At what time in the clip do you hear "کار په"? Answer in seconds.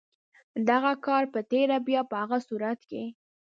1.05-1.39